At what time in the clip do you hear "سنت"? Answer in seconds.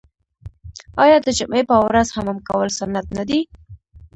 2.79-3.05